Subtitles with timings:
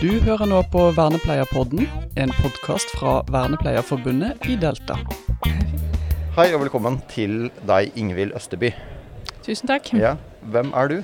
[0.00, 1.82] Du hører nå på Vernepleierpodden,
[2.16, 4.94] en podkast fra Vernepleierforbundet i Delta.
[6.38, 8.70] Hei og velkommen til deg, Ingvild Østeby.
[9.44, 9.90] Tusen takk.
[10.00, 10.94] Ja, Hvem er du?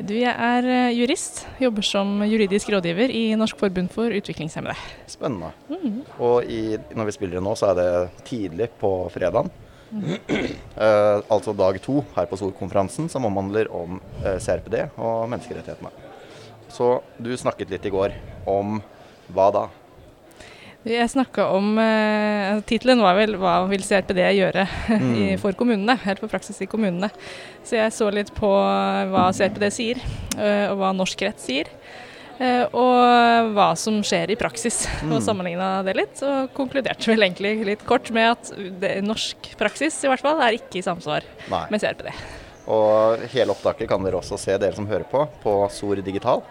[0.00, 1.42] Du, jeg er eh, jurist.
[1.60, 4.78] Jobber som juridisk rådgiver i Norsk forbund for utviklingshemmede.
[5.12, 5.52] Spennende.
[6.16, 7.90] Og i, når vi spiller det nå, så er det
[8.30, 9.52] tidlig på fredagen.
[9.92, 15.92] Eh, altså dag to her på Solkonferansen, som omhandler om eh, CRPD og menneskerettighetene.
[16.72, 18.14] Så du snakket litt i går
[18.48, 18.78] om
[19.32, 19.68] hva da?
[20.82, 24.64] Jeg snakka om eh, Tittelen var vel 'Hva vil CRPD gjøre
[25.20, 27.12] i, for kommunene?' Eller for praksis i kommunene.
[27.62, 30.00] Så jeg så litt på hva CRPD sier,
[30.34, 31.70] eh, og hva norsk rett sier.
[32.40, 36.18] eh, Og hva som skjer i praksis, og sammenligna det litt.
[36.26, 38.50] Og konkluderte vel egentlig litt kort med at
[38.80, 41.66] det, norsk praksis i hvert fall er ikke i samsvar Nei.
[41.70, 42.10] med CRPD.
[42.72, 46.44] Og hele opptaket kan dere også se, dere som hører på, på SOR Digital.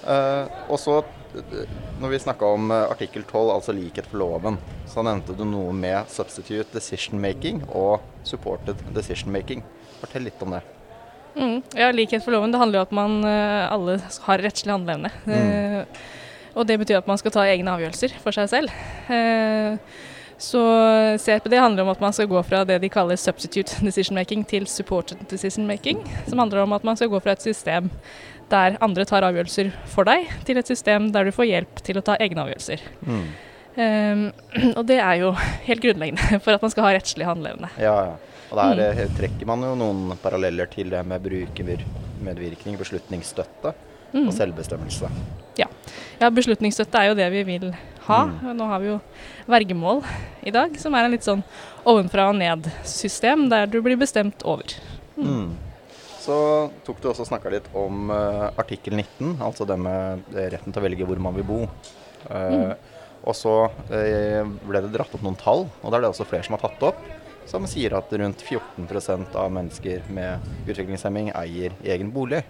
[0.00, 0.94] Uh, og så,
[1.36, 4.56] eh, når vi snakka om eh, artikkel 12, altså likhet for loven,
[4.88, 9.60] så nevnte du noe med substitute decision making og supported decision making.
[10.00, 10.62] Fortell litt om det.
[11.36, 11.58] Mm.
[11.76, 12.54] Ja, likhet for loven.
[12.54, 15.12] Det handler jo om at man alle har rettslig handleevne.
[15.28, 16.00] Eh,
[16.58, 18.72] og det betyr at man skal ta egne avgjørelser for seg selv.
[19.12, 19.76] Eh,
[20.40, 20.60] så
[21.20, 24.64] CRPD handler om at man skal gå fra det de kaller substitute decision making til
[24.66, 26.00] supported decision making.
[26.28, 27.90] Som handler om at man skal gå fra et system
[28.50, 32.04] der andre tar avgjørelser for deg, til et system der du får hjelp til å
[32.06, 32.86] ta egne avgjørelser.
[33.76, 34.24] Eh,
[34.78, 35.34] og det er jo
[35.68, 37.70] helt grunnleggende for at man skal ha rettslig handleevne.
[37.76, 38.18] Ja, ja.
[38.50, 39.14] Og der mm.
[39.14, 43.76] trekker man jo noen paralleller til det med brukermedvirkning, beslutningsstøtte
[44.24, 45.06] og selvbestemmelse.
[45.60, 45.68] Ja.
[46.18, 47.68] ja, beslutningsstøtte er jo det vi vil
[48.10, 48.20] ha.
[48.28, 48.52] Mm.
[48.58, 48.98] Nå har vi jo
[49.50, 50.02] vergemål
[50.46, 51.42] i dag, som er en litt sånn
[51.88, 54.74] ovenfra og ned-system, der du blir bestemt over.
[55.16, 55.54] Mm.
[56.20, 56.36] Så
[56.84, 60.82] tok du også snakka litt om uh, artikkel 19, altså det med eh, retten til
[60.82, 61.60] å velge hvor man vil bo.
[62.28, 62.74] Eh,
[63.20, 66.44] Og så uh, ble det dratt opp noen tall, og det er det også flere
[66.46, 67.00] som har tatt opp,
[67.48, 72.40] som sier at rundt 14% av mennesker med utviklingshemming eier egen bolig.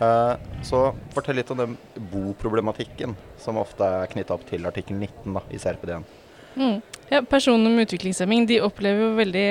[0.00, 0.34] Eh,
[0.66, 0.80] så
[1.14, 1.76] fortell litt om den
[2.12, 6.06] boproblematikken som ofte er knytta opp til artikkel 19 da, i CRPD-en.
[6.54, 6.76] Mm.
[7.10, 9.48] Ja, personer med utviklingshemming de opplever jo veldig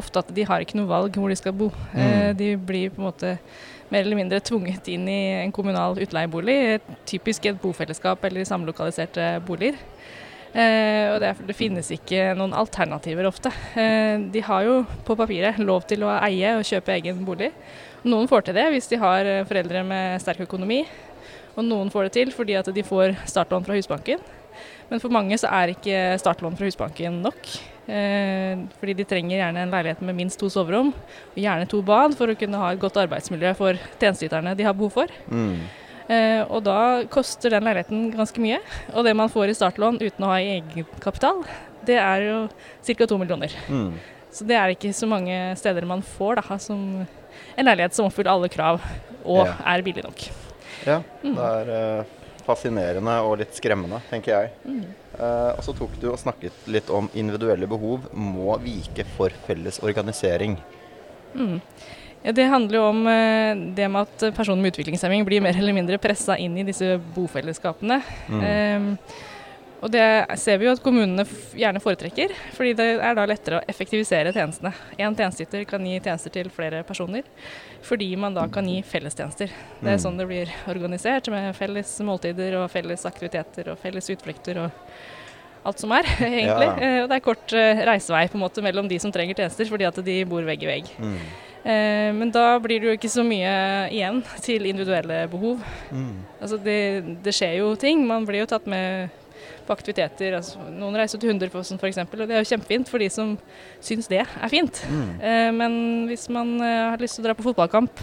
[0.00, 1.70] ofte at de har ikke noe valg hvor de skal bo.
[1.94, 3.36] Eh, de blir på en måte
[3.90, 8.48] mer eller mindre tvunget inn i en kommunal utleiebolig, typisk i et bofellesskap eller i
[8.48, 9.78] samlokaliserte boliger.
[10.50, 13.52] Eh, og det, er, det finnes ikke noen alternativer ofte.
[13.78, 17.52] Eh, de har jo på papiret lov til å eie og kjøpe egen bolig.
[18.08, 20.84] Noen får til det hvis de har eh, foreldre med sterk økonomi,
[21.56, 24.22] og noen får det til fordi at de får startlån fra Husbanken.
[24.90, 27.50] Men for mange så er ikke startlån fra Husbanken nok.
[27.90, 30.92] Eh, fordi de trenger gjerne en leilighet med minst to soverom,
[31.34, 34.76] og gjerne to bad, for å kunne ha et godt arbeidsmiljø for tjenesteyterne de har
[34.78, 35.14] behov for.
[35.30, 35.58] Mm.
[36.10, 36.78] Eh, og da
[37.10, 38.58] koster den leiligheten ganske mye.
[38.94, 41.44] Og det man får i startlån uten å ha egenkapital,
[41.86, 42.38] det er jo
[42.86, 43.06] ca.
[43.06, 43.54] to millioner.
[43.68, 43.92] Mm.
[44.30, 47.06] Så det er ikke så mange steder man får da, som
[47.56, 48.80] en leilighet som oppfyller alle krav
[49.24, 49.54] og Ja.
[49.74, 50.24] er billig nok.
[50.86, 51.70] Ja, det er
[52.00, 52.04] uh,
[52.46, 54.84] fascinerende og litt skremmende, tenker jeg.
[55.20, 59.80] Eh, og så tok du og snakket litt om individuelle behov må vike for felles
[59.84, 60.56] organisering.
[62.22, 65.76] Ja, det handler jo om uh, det med at personer med utviklingshemming blir mer eller
[65.76, 68.00] mindre pressa inn i disse bofellesskapene.
[68.30, 68.90] Ehm,
[69.80, 70.04] og det
[70.40, 71.24] ser vi jo at kommunene
[71.56, 74.74] gjerne foretrekker, fordi det er da lettere å effektivisere tjenestene.
[75.00, 77.24] Én tjenesteyter kan gi tjenester til flere personer,
[77.86, 79.52] fordi man da kan gi fellestjenester.
[79.80, 84.60] Det er sånn det blir organisert, med felles måltider og felles aktiviteter og felles utflukter
[84.66, 84.84] og
[85.64, 86.68] alt som er, egentlig.
[86.68, 86.74] Ja.
[86.76, 89.68] Eh, og det er kort eh, reisevei på en måte mellom de som trenger tjenester,
[89.70, 90.92] fordi at de bor vegg i vegg.
[91.00, 91.16] Mm.
[91.60, 93.54] Eh, men da blir det jo ikke så mye
[93.92, 95.64] igjen til individuelle behov.
[95.92, 96.20] Mm.
[96.40, 96.80] Altså det,
[97.24, 98.04] det skjer jo ting.
[98.08, 99.12] Man blir jo tatt med
[99.66, 100.36] på aktiviteter.
[100.38, 103.36] Altså, noen reiser til Hunderfossen f.eks., og det er jo kjempefint for de som
[103.84, 104.82] syns det er fint.
[104.90, 105.10] Mm.
[105.20, 105.76] Eh, men
[106.10, 108.02] hvis man eh, har lyst til å dra på fotballkamp,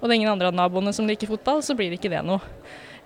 [0.00, 2.24] og det er ingen andre av naboene som liker fotball, så blir det ikke det
[2.26, 2.40] noe.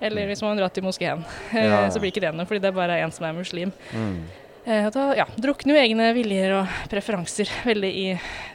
[0.02, 1.20] Eller hvis man drar til moskeen,
[1.54, 3.70] eh, Ja, så blir ikke det noe, fordi det er bare en som er muslim.
[3.94, 4.16] Mm.
[4.64, 8.08] Eh, da ja, drukner jo egne viljer og preferanser veldig i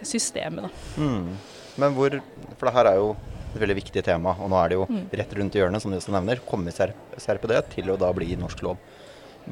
[0.08, 1.02] systemet, da.
[1.04, 1.32] Mm.
[1.78, 2.20] Men hvor
[2.58, 3.10] For det her er jo
[3.54, 5.04] et veldig viktig tema, og nå er det jo Mm.
[5.20, 8.36] rett rundt i hjørnet, som du også nevner, kommer CR CRPD til å da bli
[8.36, 8.78] norsk lov.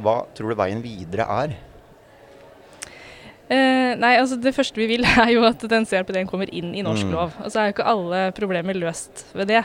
[0.01, 1.55] Hva tror du veien videre er?
[3.47, 6.81] Eh, nei, altså Det første vi vil, er jo at den CRPD-en kommer inn i
[6.85, 7.13] norsk Mm.
[7.13, 7.35] lov.
[7.43, 9.63] Og så er jo ikke alle problemer løst ved det.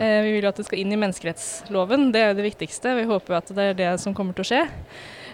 [0.00, 2.94] Eh, vi vil jo at det skal inn i menneskerettsloven, det er jo det viktigste.
[2.96, 4.62] Vi håper jo at det er det som kommer til å skje.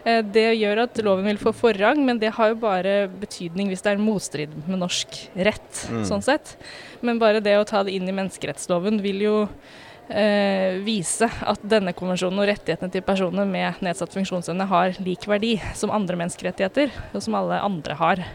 [0.05, 3.83] Eh, det gjør at loven vil få forrang, men det har jo bare betydning hvis
[3.87, 5.71] det er motstrid med norsk rett.
[5.93, 6.03] Mm.
[6.11, 6.57] sånn sett.
[7.07, 9.37] Men bare det å ta det inn i menneskerettsloven vil jo
[10.11, 15.57] eh, vise at denne konvensjonen og rettighetene til personer med nedsatt funksjonsevne har lik verdi
[15.79, 18.27] som andre menneskerettigheter, og som alle andre har.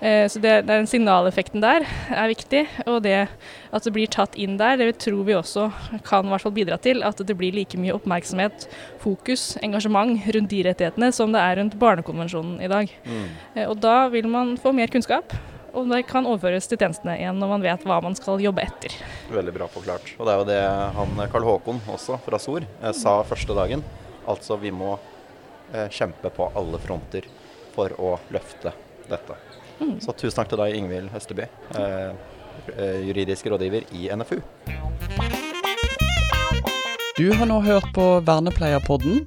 [0.00, 3.16] Eh, så det, det er den signaleffekten der er viktig, og det
[3.72, 5.70] at det blir tatt inn der, det tror vi også
[6.06, 8.68] kan bidra til at det blir like mye oppmerksomhet,
[9.02, 12.92] fokus, engasjement rundt de rettighetene som det er rundt Barnekonvensjonen i dag.
[13.04, 13.28] Mm.
[13.54, 15.32] Eh, Og da vil man få mer kunnskap,
[15.76, 18.94] og det kan overføres til tjenestene igjen når man vet hva man skal jobbe etter.
[19.32, 20.14] Veldig bra forklart.
[20.16, 20.60] Og det er jo det
[20.96, 23.84] han Karl Håkon også, fra SOR, eh, sa første dagen.
[24.26, 24.94] Altså vi må
[25.72, 27.28] eh, kjempe på alle fronter
[27.76, 28.72] for å løfte
[29.10, 29.36] dette.
[30.00, 31.44] Så tusen takk til deg, Ingvild Østeby,
[31.76, 32.12] eh,
[32.72, 34.40] eh, juridisk rådgiver i NFU.
[37.16, 39.26] Du har nå hørt på Vernepleierpodden.